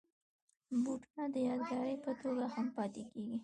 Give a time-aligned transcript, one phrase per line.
[0.83, 3.37] بوټونه د یادګار په توګه هم پاتې کېږي.